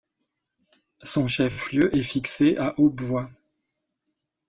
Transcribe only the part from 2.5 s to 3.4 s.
à Aubevoye.